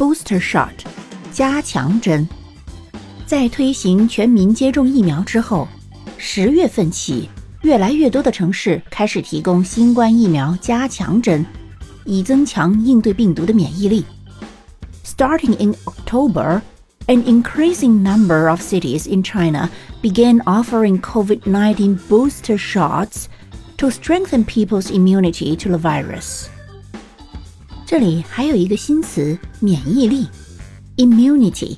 [0.00, 0.72] booster shot，
[1.32, 2.28] 加强针。
[3.26, 5.66] 在推行全民接种疫苗之后，
[6.16, 7.28] 十月份起，
[7.62, 11.44] 越来越多的城市开始提供新冠疫苗加强针，
[12.04, 14.04] 以增强应对病毒的免疫力。
[15.04, 16.60] Starting in October,
[17.06, 19.70] an increasing number of cities in China
[20.02, 23.26] began offering COVID 19 booster shots
[23.76, 26.46] to strengthen people's immunity to the virus.
[27.91, 30.25] 这里还有一个新词：免疫力
[30.95, 31.75] ，immunity。